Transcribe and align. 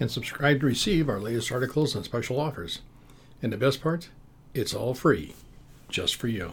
and 0.00 0.10
subscribe 0.10 0.60
to 0.60 0.66
receive 0.66 1.08
our 1.08 1.20
latest 1.20 1.52
articles 1.52 1.94
and 1.94 2.04
special 2.04 2.40
offers. 2.40 2.80
And 3.42 3.52
the 3.52 3.56
best 3.56 3.80
part, 3.80 4.08
it's 4.54 4.74
all 4.74 4.94
free, 4.94 5.34
just 5.88 6.16
for 6.16 6.28
you. 6.28 6.52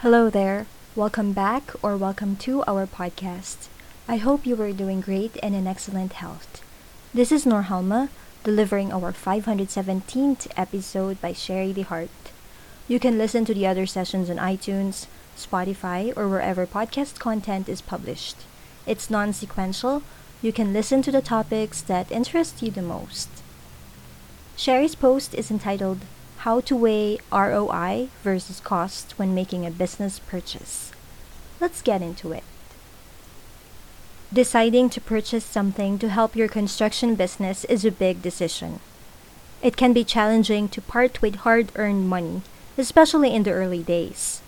Hello 0.00 0.30
there. 0.30 0.66
Welcome 0.94 1.32
back 1.32 1.72
or 1.82 1.96
welcome 1.96 2.36
to 2.36 2.62
our 2.66 2.86
podcast. 2.86 3.68
I 4.08 4.16
hope 4.16 4.46
you 4.46 4.60
are 4.62 4.72
doing 4.72 5.00
great 5.00 5.36
and 5.42 5.54
in 5.54 5.66
excellent 5.66 6.14
health. 6.14 6.62
This 7.12 7.32
is 7.32 7.44
Norhalma, 7.44 8.08
delivering 8.44 8.92
our 8.92 9.12
517th 9.12 10.46
episode 10.56 11.20
by 11.20 11.32
Shari 11.32 11.74
DeHart. 11.74 12.08
You 12.88 13.00
can 13.00 13.18
listen 13.18 13.44
to 13.46 13.54
the 13.54 13.66
other 13.66 13.86
sessions 13.86 14.30
on 14.30 14.36
iTunes, 14.36 15.06
Spotify, 15.36 16.16
or 16.16 16.28
wherever 16.28 16.66
podcast 16.66 17.18
content 17.18 17.68
is 17.68 17.82
published. 17.82 18.36
It's 18.86 19.10
non 19.10 19.32
sequential, 19.32 20.02
you 20.42 20.52
can 20.52 20.72
listen 20.72 21.02
to 21.02 21.10
the 21.10 21.22
topics 21.22 21.80
that 21.82 22.12
interest 22.12 22.62
you 22.62 22.70
the 22.70 22.82
most. 22.82 23.28
Shari's 24.56 24.94
post 24.94 25.34
is 25.34 25.50
entitled 25.50 26.00
How 26.38 26.60
to 26.60 26.76
Weigh 26.76 27.18
ROI 27.32 28.08
versus 28.22 28.60
Cost 28.60 29.18
When 29.18 29.34
Making 29.34 29.66
a 29.66 29.70
Business 29.70 30.18
Purchase. 30.18 30.92
Let's 31.60 31.82
get 31.82 32.02
into 32.02 32.32
it. 32.32 32.44
Deciding 34.32 34.90
to 34.90 35.00
purchase 35.00 35.44
something 35.44 35.98
to 35.98 36.08
help 36.08 36.36
your 36.36 36.48
construction 36.48 37.14
business 37.14 37.64
is 37.66 37.84
a 37.84 37.90
big 37.90 38.22
decision. 38.22 38.80
It 39.62 39.76
can 39.76 39.92
be 39.92 40.04
challenging 40.04 40.68
to 40.70 40.80
part 40.80 41.22
with 41.22 41.36
hard 41.36 41.72
earned 41.76 42.08
money, 42.08 42.42
especially 42.76 43.34
in 43.34 43.44
the 43.44 43.52
early 43.52 43.82
days. 43.82 44.42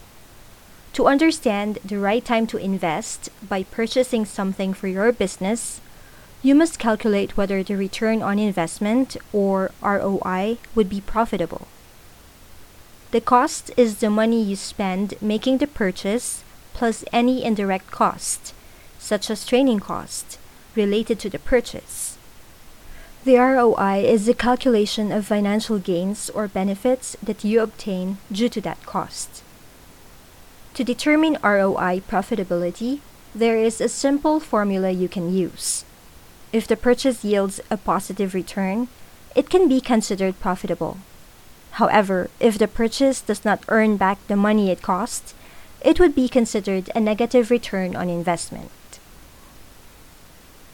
To 0.99 1.07
understand 1.07 1.79
the 1.85 1.97
right 1.97 2.25
time 2.25 2.49
to 2.49 2.57
invest 2.57 3.31
by 3.41 3.63
purchasing 3.63 4.25
something 4.25 4.75
for 4.75 4.89
your 4.89 5.13
business, 5.13 5.81
you 6.43 6.57
must 6.57 6.81
calculate 6.81 7.37
whether 7.37 7.63
the 7.63 7.77
return 7.77 8.21
on 8.21 8.41
investment 8.41 9.17
or 9.33 9.71
ROI 9.81 10.59
would 10.75 10.89
be 10.89 11.01
profitable. 11.01 11.69
The 13.13 13.21
cost 13.21 13.71
is 13.77 13.99
the 13.99 14.11
money 14.11 14.43
you 14.43 14.57
spend 14.57 15.15
making 15.23 15.59
the 15.59 15.69
purchase 15.69 16.43
plus 16.75 17.05
any 17.13 17.45
indirect 17.45 17.93
cost, 17.93 18.53
such 18.99 19.31
as 19.31 19.47
training 19.47 19.79
cost, 19.79 20.37
related 20.75 21.21
to 21.21 21.31
the 21.31 21.39
purchase. 21.39 22.19
The 23.25 23.37
ROI 23.37 24.03
is 24.03 24.27
the 24.27 24.35
calculation 24.35 25.13
of 25.13 25.27
financial 25.27 25.79
gains 25.79 26.29
or 26.31 26.49
benefits 26.49 27.17
that 27.23 27.45
you 27.45 27.61
obtain 27.61 28.19
due 28.33 28.49
to 28.49 28.61
that 28.63 28.85
cost. 28.85 29.45
To 30.79 30.85
determine 30.85 31.39
ROI 31.43 32.03
profitability, 32.09 33.01
there 33.35 33.57
is 33.57 33.81
a 33.81 33.89
simple 33.89 34.39
formula 34.39 34.93
you 34.93 35.09
can 35.09 35.35
use. 35.35 35.85
If 36.53 36.69
the 36.69 36.77
purchase 36.77 37.25
yields 37.25 37.61
a 37.69 37.77
positive 37.77 38.33
return, 38.33 38.87
it 39.35 39.51
can 39.51 39.67
be 39.67 39.81
considered 39.81 40.39
profitable. 40.39 40.99
However, 41.83 42.31
if 42.39 42.59
the 42.59 42.69
purchase 42.69 43.21
does 43.21 43.45
not 43.45 43.65
earn 43.67 43.97
back 43.97 44.25
the 44.29 44.37
money 44.37 44.71
it 44.71 44.81
cost, 44.81 45.35
it 45.81 45.99
would 45.99 46.15
be 46.15 46.29
considered 46.29 46.93
a 46.95 47.01
negative 47.01 47.51
return 47.51 47.97
on 47.97 48.09
investment. 48.09 48.71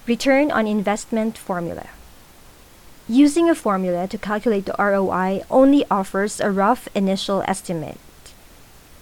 Return 0.07 0.51
on 0.51 0.67
investment 0.67 1.39
formula. 1.39 1.89
Using 3.09 3.49
a 3.49 3.55
formula 3.55 4.07
to 4.09 4.19
calculate 4.19 4.67
the 4.67 4.77
ROI 4.79 5.45
only 5.51 5.87
offers 5.91 6.41
a 6.41 6.51
rough 6.51 6.89
initial 6.95 7.43
estimate. 7.49 8.04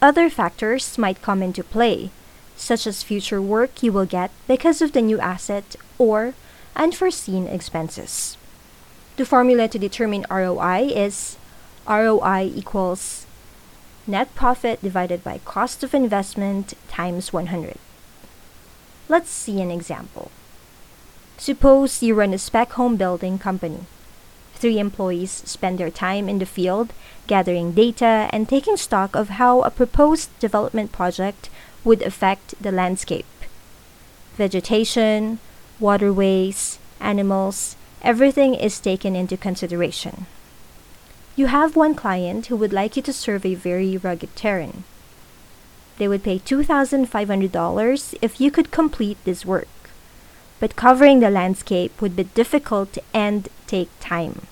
Other 0.03 0.29
factors 0.29 0.99
might 0.99 1.23
come 1.23 1.45
into 1.45 1.63
play, 1.63 2.11
such 2.57 2.89
as 2.89 3.05
future 3.05 3.41
work 3.41 3.85
you 3.85 3.93
will 3.93 4.05
get 4.05 4.33
because 4.49 4.83
of 4.83 4.91
the 4.91 5.01
new 5.01 5.21
asset 5.21 5.77
or 5.97 6.35
unforeseen 6.75 7.47
expenses. 7.47 8.37
The 9.17 9.25
formula 9.25 9.69
to 9.69 9.79
determine 9.79 10.27
ROI 10.29 10.91
is 10.91 11.37
ROI 11.87 12.51
equals 12.53 13.27
net 14.05 14.35
profit 14.35 14.83
divided 14.83 15.23
by 15.23 15.39
cost 15.45 15.85
of 15.85 15.95
investment 15.95 16.75
times 16.89 17.33
100. 17.33 17.79
Let's 19.09 19.31
see 19.31 19.61
an 19.61 19.71
example. 19.71 20.33
Suppose 21.39 22.03
you 22.03 22.17
run 22.17 22.35
a 22.35 22.39
spec 22.39 22.73
home 22.73 22.97
building 22.97 23.39
company. 23.39 23.87
Three 24.63 24.79
employees 24.79 25.43
spend 25.45 25.79
their 25.79 25.91
time 25.91 26.29
in 26.29 26.39
the 26.39 26.47
field 26.47 26.93
gathering 27.27 27.73
data 27.73 28.31
and 28.31 28.49
taking 28.49 28.77
stock 28.77 29.17
of 29.17 29.31
how 29.31 29.63
a 29.63 29.73
proposed 29.73 30.31
development 30.39 30.93
project 30.93 31.51
would 31.83 32.01
affect 32.01 32.55
the 32.63 32.71
landscape. 32.71 33.27
Vegetation, 34.37 35.41
waterways, 35.81 36.79
animals, 37.01 37.75
everything 38.03 38.55
is 38.55 38.79
taken 38.79 39.17
into 39.17 39.37
consideration. 39.37 40.27
You 41.35 41.47
have 41.47 41.75
one 41.75 41.97
client 41.97 42.47
who 42.47 42.55
would 42.55 42.73
like 42.73 42.95
you 42.95 43.03
to 43.03 43.13
survey 43.13 43.57
very 43.57 43.97
rugged 43.97 44.37
terrain. 44.37 44.85
They 45.99 46.07
would 46.07 46.23
pay 46.23 46.39
$2,500 46.39 48.15
if 48.23 48.41
you 48.41 48.53
could 48.53 48.71
complete 48.71 49.19
this 49.25 49.45
work, 49.45 49.91
but 50.61 50.77
covering 50.77 51.19
the 51.19 51.31
landscape 51.31 52.01
would 52.01 52.15
be 52.15 52.31
difficult 52.39 52.97
and 53.13 53.49
take 53.67 53.91
time. 53.99 54.47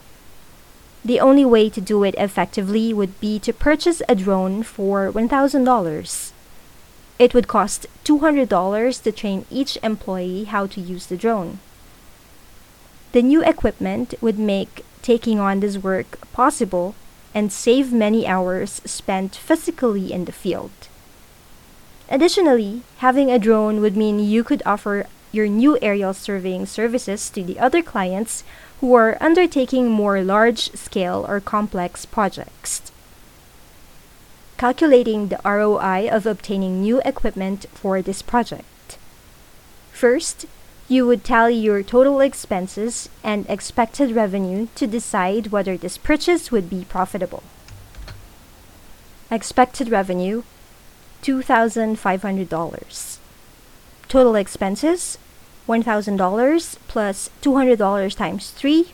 The 1.05 1.21
only 1.21 1.45
way 1.45 1.71
to 1.71 1.81
do 1.81 2.05
it 2.05 2.15
effectively 2.19 2.93
would 2.93 3.19
be 3.21 3.39
to 3.41 3.53
purchase 3.53 4.03
a 4.09 4.15
drone 4.15 4.63
for 4.63 5.11
$1,000. 5.11 6.33
It 7.19 7.35
would 7.35 7.49
cost 7.49 7.87
$200 8.05 9.03
to 9.03 9.13
train 9.13 9.47
each 9.51 9.79
employee 9.83 10.45
how 10.45 10.67
to 10.67 10.81
use 10.81 11.07
the 11.07 11.17
drone. 11.17 11.59
The 13.13 13.23
new 13.23 13.43
equipment 13.43 14.15
would 14.21 14.39
make 14.39 14.85
taking 15.03 15.41
on 15.41 15.61
this 15.61 15.79
work 15.79 16.19
possible 16.33 16.95
and 17.35 17.53
save 17.53 17.93
many 17.93 18.27
hours 18.27 18.83
spent 18.85 19.37
physically 19.37 20.13
in 20.13 20.27
the 20.27 20.33
field. 20.33 20.71
Additionally, 22.09 22.83
having 22.99 23.31
a 23.31 23.39
drone 23.39 23.81
would 23.81 23.97
mean 23.97 24.19
you 24.19 24.43
could 24.43 24.63
offer 24.67 25.07
your 25.33 25.47
new 25.47 25.79
aerial 25.81 26.13
surveying 26.13 26.67
services 26.67 27.31
to 27.31 27.43
the 27.43 27.59
other 27.59 27.83
clients 27.83 28.43
who 28.81 28.95
are 28.95 29.19
undertaking 29.21 29.89
more 29.91 30.23
large 30.23 30.73
scale 30.73 31.27
or 31.29 31.39
complex 31.39 32.07
projects. 32.07 32.91
Calculating 34.57 35.29
the 35.29 35.41
ROI 35.45 36.09
of 36.11 36.25
obtaining 36.27 36.81
new 36.81 37.01
equipment 37.05 37.67
for 37.75 38.01
this 38.01 38.23
project. 38.23 38.97
First, 39.93 40.47
you 40.89 41.07
would 41.07 41.25
tally 41.25 41.55
your 41.55 41.83
total 41.83 42.21
expenses 42.21 43.11
and 43.23 43.45
expected 43.51 44.13
revenue 44.13 44.69
to 44.75 44.87
decide 44.87 45.49
whether 45.49 45.77
this 45.77 45.99
purchase 45.99 46.51
would 46.51 46.71
be 46.71 46.87
profitable. 46.89 47.43
Expected 49.31 49.91
revenue 49.91 50.43
$2,500. 51.23 53.19
Total 54.09 54.35
expenses 54.35 55.19
$1,000 55.69 56.77
plus 56.89 57.31
$200 57.43 58.17
times 58.17 58.51
3 58.51 58.87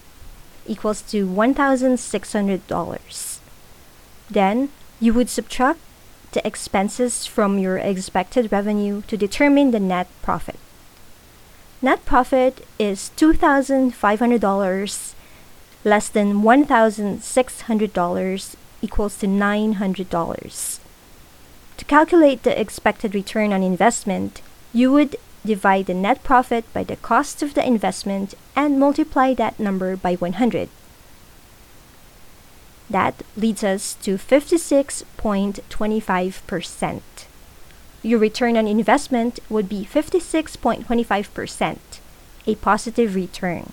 equals 0.67 1.01
to 1.03 1.27
$1,600. 1.27 3.39
Then 4.31 4.69
you 5.01 5.13
would 5.15 5.29
subtract 5.29 5.81
the 6.33 6.45
expenses 6.47 7.27
from 7.27 7.59
your 7.59 7.79
expected 7.79 8.53
revenue 8.53 9.03
to 9.09 9.17
determine 9.17 9.71
the 9.71 9.81
net 9.81 10.09
profit. 10.23 10.59
Net 11.81 12.05
profit 12.05 12.67
is 12.79 13.11
$2,500 13.17 15.15
less 15.85 16.09
than 16.09 16.43
$1,600 16.43 18.57
equals 18.83 19.17
to 19.19 19.27
$900. 19.27 20.81
To 21.77 21.85
calculate 21.85 22.43
the 22.43 22.61
expected 22.61 23.15
return 23.15 23.53
on 23.53 23.63
investment, 23.63 24.43
you 24.73 24.91
would 24.93 25.15
divide 25.47 25.87
the 25.87 25.95
net 25.95 26.23
profit 26.23 26.71
by 26.75 26.85
the 26.85 26.97
cost 26.97 27.43
of 27.43 27.55
the 27.55 27.67
investment 27.67 28.35
and 28.55 28.79
multiply 28.79 29.33
that 29.35 29.59
number 29.59 29.97
by 29.97 30.17
100. 30.17 30.69
That 32.91 33.23
leads 33.37 33.65
us 33.65 33.95
to 34.03 34.17
56.25%. 34.17 37.01
Your 38.03 38.19
return 38.19 38.57
on 38.57 38.67
investment 38.69 39.39
would 39.49 39.69
be 39.69 39.85
56.25%, 39.85 41.79
a 42.47 42.55
positive 42.57 43.15
return. 43.15 43.73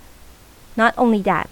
Not 0.76 0.94
only 0.98 1.22
that, 1.22 1.50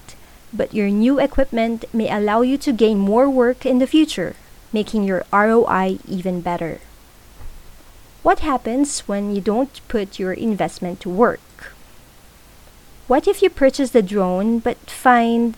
but 0.51 0.73
your 0.73 0.89
new 0.89 1.19
equipment 1.19 1.85
may 1.93 2.09
allow 2.09 2.41
you 2.41 2.57
to 2.57 2.73
gain 2.73 2.97
more 2.97 3.29
work 3.29 3.63
in 3.65 3.79
the 3.79 3.85
future, 3.85 4.35
making 4.73 5.03
your 5.03 5.23
ROI 5.31 5.99
even 6.07 6.41
better. 6.41 6.81
What 8.23 8.41
happens 8.41 9.07
when 9.07 9.33
you 9.33 9.41
don't 9.41 9.81
put 9.87 10.19
your 10.19 10.31
investment 10.31 10.99
to 11.01 11.09
work? 11.09 11.73
What 13.07 13.27
if 13.27 13.41
you 13.41 13.49
purchase 13.49 13.89
the 13.89 14.03
drone 14.03 14.59
but 14.59 14.77
find 14.91 15.57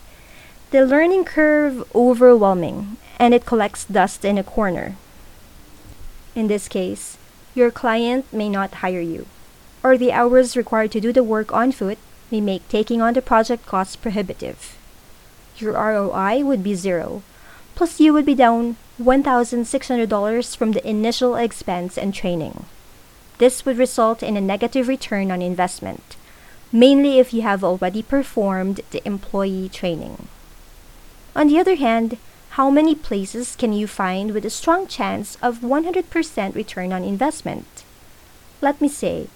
the 0.70 0.86
learning 0.86 1.26
curve 1.26 1.84
overwhelming 1.94 2.96
and 3.18 3.34
it 3.34 3.44
collects 3.44 3.84
dust 3.84 4.24
in 4.24 4.38
a 4.38 4.42
corner? 4.42 4.96
In 6.34 6.48
this 6.48 6.66
case, 6.66 7.18
your 7.54 7.70
client 7.70 8.32
may 8.32 8.48
not 8.48 8.80
hire 8.80 9.00
you, 9.00 9.26
or 9.82 9.98
the 9.98 10.12
hours 10.12 10.56
required 10.56 10.90
to 10.92 11.00
do 11.00 11.12
the 11.12 11.22
work 11.22 11.52
on 11.52 11.70
foot 11.70 11.98
may 12.30 12.40
make 12.40 12.66
taking 12.68 13.02
on 13.02 13.12
the 13.12 13.20
project 13.20 13.66
cost 13.66 14.00
prohibitive. 14.00 14.78
Your 15.58 15.74
ROI 15.74 16.42
would 16.42 16.64
be 16.64 16.74
zero, 16.74 17.22
plus 17.74 18.00
you 18.00 18.14
would 18.14 18.24
be 18.24 18.34
down 18.34 18.76
$1,600 19.00 20.56
from 20.56 20.72
the 20.72 20.88
initial 20.88 21.34
expense 21.34 21.98
and 21.98 22.14
training. 22.14 22.64
This 23.38 23.66
would 23.66 23.76
result 23.76 24.22
in 24.22 24.36
a 24.36 24.40
negative 24.40 24.86
return 24.86 25.32
on 25.32 25.42
investment, 25.42 26.16
mainly 26.70 27.18
if 27.18 27.34
you 27.34 27.42
have 27.42 27.64
already 27.64 28.02
performed 28.02 28.80
the 28.90 29.04
employee 29.06 29.68
training. 29.68 30.28
On 31.34 31.48
the 31.48 31.58
other 31.58 31.74
hand, 31.74 32.18
how 32.50 32.70
many 32.70 32.94
places 32.94 33.56
can 33.56 33.72
you 33.72 33.88
find 33.88 34.30
with 34.30 34.44
a 34.44 34.50
strong 34.50 34.86
chance 34.86 35.36
of 35.42 35.58
100% 35.58 36.54
return 36.54 36.92
on 36.92 37.02
investment? 37.02 37.82
Let 38.60 38.80
me 38.80 38.88
say, 38.88 39.26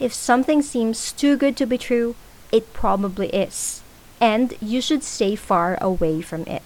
if 0.00 0.12
something 0.12 0.60
seems 0.60 1.12
too 1.12 1.36
good 1.36 1.56
to 1.58 1.66
be 1.66 1.78
true, 1.78 2.16
it 2.50 2.72
probably 2.72 3.28
is, 3.28 3.82
and 4.20 4.54
you 4.60 4.80
should 4.80 5.04
stay 5.04 5.36
far 5.36 5.78
away 5.80 6.20
from 6.20 6.42
it. 6.48 6.62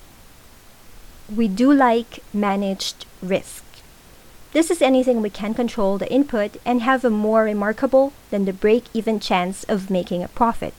We 1.35 1.47
do 1.47 1.73
like 1.73 2.23
managed 2.33 3.05
risk. 3.21 3.63
This 4.53 4.71
is 4.71 4.81
anything 4.81 5.21
we 5.21 5.29
can 5.29 5.53
control 5.53 5.99
the 5.99 6.11
input 6.11 6.57
and 6.65 6.81
have 6.81 7.05
a 7.05 7.11
more 7.11 7.45
remarkable 7.45 8.15
than 8.31 8.47
the 8.47 8.53
break 8.55 8.85
even 8.95 9.21
chance 9.21 9.63
of 9.65 9.91
making 9.91 10.23
a 10.23 10.29
profit. 10.29 10.73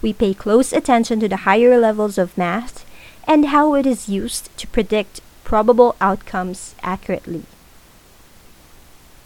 We 0.00 0.12
pay 0.12 0.32
close 0.32 0.72
attention 0.72 1.18
to 1.20 1.28
the 1.28 1.38
higher 1.48 1.76
levels 1.76 2.18
of 2.18 2.38
math 2.38 2.86
and 3.26 3.46
how 3.46 3.74
it 3.74 3.84
is 3.84 4.08
used 4.08 4.56
to 4.58 4.68
predict 4.68 5.20
probable 5.42 5.96
outcomes 6.00 6.76
accurately. 6.82 7.42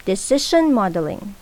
Decision 0.07 0.73
modeling. 0.73 1.35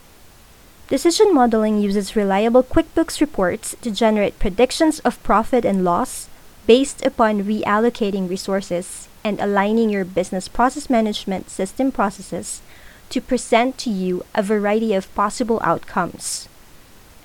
Decision 0.88 1.32
modeling 1.32 1.80
uses 1.80 2.16
reliable 2.16 2.64
QuickBooks 2.64 3.20
reports 3.20 3.76
to 3.82 3.90
generate 3.92 4.40
predictions 4.40 4.98
of 5.00 5.22
profit 5.22 5.64
and 5.64 5.84
loss 5.84 6.28
based 6.66 7.04
upon 7.06 7.44
reallocating 7.44 8.28
resources 8.28 9.08
and 9.22 9.40
aligning 9.40 9.90
your 9.90 10.04
business 10.04 10.48
process 10.48 10.90
management 10.90 11.50
system 11.50 11.92
processes 11.92 12.60
to 13.08 13.20
present 13.20 13.78
to 13.78 13.90
you 13.90 14.24
a 14.34 14.42
variety 14.42 14.92
of 14.94 15.12
possible 15.14 15.60
outcomes. 15.62 16.48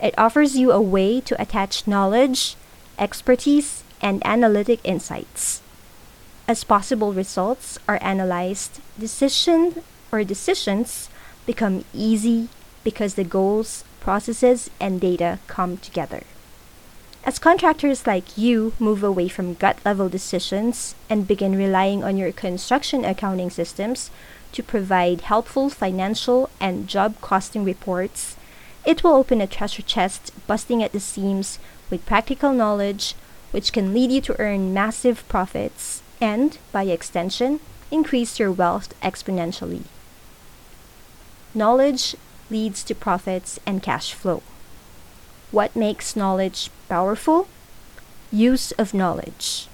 It 0.01 0.13
offers 0.17 0.57
you 0.57 0.71
a 0.71 0.81
way 0.81 1.21
to 1.21 1.41
attach 1.41 1.87
knowledge, 1.87 2.55
expertise, 2.97 3.83
and 4.01 4.25
analytic 4.25 4.79
insights. 4.83 5.61
As 6.47 6.63
possible 6.63 7.13
results 7.13 7.77
are 7.87 7.99
analyzed, 8.01 8.79
decision 8.99 9.83
or 10.11 10.23
decisions 10.23 11.09
become 11.45 11.85
easy 11.93 12.49
because 12.83 13.13
the 13.13 13.23
goals, 13.23 13.83
processes, 13.99 14.69
and 14.79 14.99
data 14.99 15.39
come 15.47 15.77
together. 15.77 16.23
As 17.23 17.37
contractors 17.37 18.07
like 18.07 18.35
you 18.35 18.73
move 18.79 19.03
away 19.03 19.27
from 19.27 19.53
gut 19.53 19.77
level 19.85 20.09
decisions 20.09 20.95
and 21.07 21.27
begin 21.27 21.55
relying 21.55 22.03
on 22.03 22.17
your 22.17 22.31
construction 22.31 23.05
accounting 23.05 23.51
systems 23.51 24.09
to 24.53 24.63
provide 24.63 25.21
helpful 25.21 25.69
financial 25.69 26.49
and 26.59 26.87
job 26.87 27.21
costing 27.21 27.63
reports, 27.63 28.35
it 28.85 29.03
will 29.03 29.13
open 29.13 29.39
a 29.39 29.45
treasure 29.45 29.83
chest 29.83 30.31
busting 30.47 30.81
at 30.81 30.93
the 30.93 30.99
seams 30.99 31.59
with 31.91 32.05
practical 32.07 32.53
knowledge 32.53 33.13
which 33.51 33.71
can 33.71 33.93
lead 33.93 34.11
you 34.11 34.21
to 34.21 34.39
earn 34.39 34.73
massive 34.73 35.27
profits 35.27 36.01
and, 36.19 36.57
by 36.71 36.83
extension, 36.83 37.59
increase 37.91 38.39
your 38.39 38.51
wealth 38.51 38.99
exponentially. 39.01 39.83
Knowledge 41.53 42.15
leads 42.49 42.83
to 42.83 42.95
profits 42.95 43.59
and 43.65 43.83
cash 43.83 44.13
flow. 44.13 44.41
What 45.51 45.75
makes 45.75 46.15
knowledge 46.15 46.69
powerful? 46.89 47.47
Use 48.31 48.71
of 48.73 48.93
knowledge. 48.93 49.67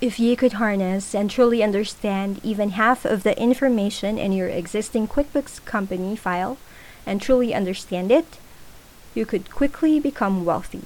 If 0.00 0.20
you 0.20 0.36
could 0.36 0.54
harness 0.54 1.14
and 1.14 1.30
truly 1.30 1.62
understand 1.62 2.40
even 2.42 2.70
half 2.70 3.04
of 3.04 3.22
the 3.22 3.40
information 3.40 4.18
in 4.18 4.32
your 4.32 4.48
existing 4.48 5.08
QuickBooks 5.08 5.64
company 5.64 6.16
file 6.16 6.58
and 7.06 7.22
truly 7.22 7.54
understand 7.54 8.10
it, 8.10 8.38
you 9.14 9.24
could 9.24 9.50
quickly 9.50 10.00
become 10.00 10.44
wealthy 10.44 10.82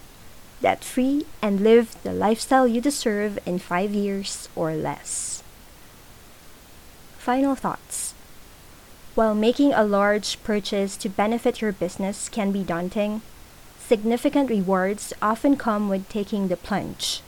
debt 0.61 0.85
free, 0.85 1.25
and 1.41 1.61
live 1.61 1.97
the 2.03 2.13
lifestyle 2.13 2.67
you 2.67 2.81
deserve 2.81 3.39
in 3.47 3.59
five 3.59 3.93
years 3.93 4.49
or 4.57 4.75
less. 4.75 5.43
Final 7.19 7.55
thoughts. 7.55 8.15
While 9.15 9.35
making 9.35 9.73
a 9.73 9.85
large 9.85 10.43
purchase 10.45 10.97
to 10.99 11.09
benefit 11.09 11.61
your 11.61 11.73
business 11.73 12.29
can 12.29 12.53
be 12.53 12.63
daunting, 12.63 13.23
significant 13.89 14.51
rewards 14.51 15.15
often 15.23 15.57
come 15.57 15.89
with 15.89 16.09
taking 16.11 16.49
the 16.49 16.57
plunge. 16.57 17.23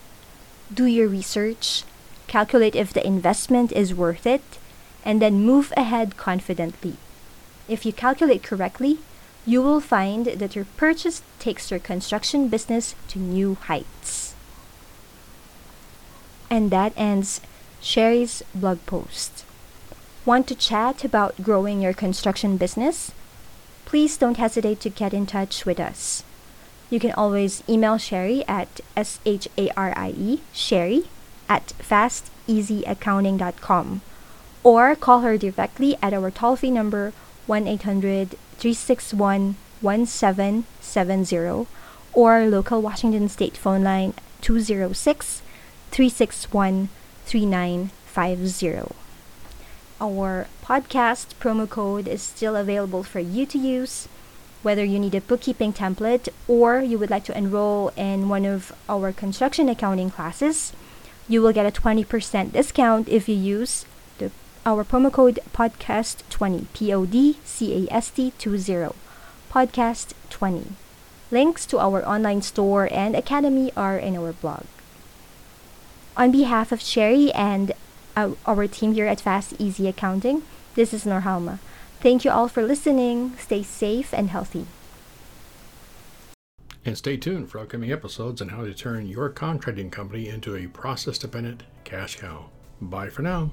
Do 0.73 0.85
your 0.85 1.09
research, 1.09 1.85
calculate 2.27 2.77
if 2.77 2.93
the 2.93 3.05
investment 3.05 3.73
is 3.73 3.95
worth 3.95 4.27
it, 4.27 4.59
and 5.03 5.23
then 5.23 5.47
move 5.47 5.73
ahead 5.75 6.19
confidently. 6.19 6.97
If 7.67 7.87
you 7.87 7.93
calculate 7.95 8.43
correctly, 8.43 8.99
you 9.47 9.63
will 9.63 9.81
find 9.81 10.27
that 10.27 10.55
your 10.55 10.67
purchase 10.77 11.23
takes 11.39 11.71
your 11.71 11.81
construction 11.81 12.49
business 12.49 12.95
to 13.09 13.19
new 13.19 13.55
heights. 13.55 14.35
And 16.51 16.71
that 16.71 16.93
ends 16.95 17.41
Shari's 17.81 18.43
blog 18.55 18.85
post. 18.85 19.45
Want 20.27 20.47
to 20.49 20.55
chat 20.55 21.05
about 21.05 21.43
growing 21.43 21.81
your 21.81 21.95
construction 21.95 22.59
business? 22.59 23.13
Please 23.87 24.19
don't 24.19 24.37
hesitate 24.37 24.81
to 24.81 24.91
get 24.91 25.15
in 25.15 25.25
touch 25.25 25.65
with 25.65 25.81
us. 25.81 26.23
You 26.91 27.01
can 27.01 27.13
always 27.13 27.63
email 27.69 27.99
Shari 27.99 28.43
at 28.49 28.81
S 28.97 29.21
H 29.25 29.47
A 29.57 29.71
R 29.77 29.93
I 29.97 30.11
E, 30.11 30.41
Shari, 30.53 31.05
at 31.49 31.69
fasteasyaccounting.com 31.79 34.01
or 34.63 34.95
call 34.95 35.21
her 35.21 35.39
directly 35.39 35.97
at 36.03 36.13
our 36.13 36.31
toll 36.31 36.57
free 36.57 36.71
number 36.71 37.15
1 37.47 37.67
800 37.67 38.37
361 38.59 39.57
1770 39.81 41.67
or 42.13 42.47
local 42.47 42.83
Washington 42.83 43.27
State 43.29 43.57
phone 43.57 43.83
line 43.83 44.13
206 44.43 45.43
361 45.91 46.89
3950. 47.25 48.95
Our 50.01 50.47
podcast 50.65 51.35
promo 51.41 51.69
code 51.69 52.09
is 52.09 52.23
still 52.23 52.57
available 52.57 53.03
for 53.03 53.21
you 53.21 53.45
to 53.47 53.59
use. 53.59 54.09
Whether 54.63 54.85
you 54.85 54.99
need 54.99 55.15
a 55.15 55.21
bookkeeping 55.21 55.73
template 55.73 56.29
or 56.47 56.81
you 56.81 56.99
would 56.99 57.11
like 57.11 57.25
to 57.25 57.37
enroll 57.37 57.89
in 57.97 58.29
one 58.29 58.45
of 58.45 58.73
our 58.89 59.13
construction 59.13 59.69
accounting 59.69 60.11
classes, 60.11 60.73
you 61.29 61.41
will 61.41 61.53
get 61.53 61.67
a 61.67 61.81
20% 61.81 62.53
discount 62.53 63.09
if 63.09 63.29
you 63.29 63.37
use 63.37 63.87
our 64.67 64.85
promo 64.85 65.11
code 65.11 65.39
podcast20 65.55 66.67
p 66.75 66.93
o 66.93 67.07
d 67.07 67.39
c 67.45 67.89
a 67.89 67.93
s 67.93 68.11
t 68.11 68.33
20 68.39 68.93
podcast20 69.51 70.73
links 71.31 71.65
to 71.65 71.79
our 71.79 72.07
online 72.07 72.43
store 72.43 72.89
and 72.93 73.17
academy 73.17 73.73
are 73.77 73.97
in 73.97 74.17
our 74.17 74.33
blog. 74.33 74.65
On 76.17 76.31
behalf 76.31 76.73
of 76.73 76.83
shari 76.83 77.33
and 77.33 77.73
uh, 78.17 78.33
our 78.45 78.67
team 78.67 78.93
here 78.93 79.07
at 79.07 79.21
fast 79.21 79.55
easy 79.59 79.89
accounting 79.89 80.43
this 80.75 80.93
is 80.93 81.05
norhalma 81.05 81.59
thank 82.01 82.25
you 82.25 82.31
all 82.31 82.49
for 82.49 82.63
listening 82.63 83.37
stay 83.39 83.63
safe 83.63 84.13
and 84.13 84.31
healthy 84.31 84.67
and 86.85 86.97
stay 86.97 87.17
tuned 87.17 87.51
for 87.51 87.59
upcoming 87.59 87.93
episodes 87.93 88.41
on 88.41 88.49
how 88.49 88.65
to 88.65 88.75
turn 88.75 89.07
your 89.07 89.29
contracting 89.29 89.91
company 89.91 90.29
into 90.29 90.57
a 90.57 90.67
process 90.67 91.19
dependent 91.19 91.63
cash 91.85 92.17
cow 92.17 92.47
bye 92.81 93.09
for 93.09 93.23
now 93.23 93.51